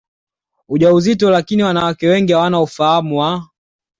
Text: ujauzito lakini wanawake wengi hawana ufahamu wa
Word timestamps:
ujauzito 0.69 1.29
lakini 1.29 1.63
wanawake 1.63 2.07
wengi 2.07 2.33
hawana 2.33 2.61
ufahamu 2.61 3.17
wa 3.19 3.47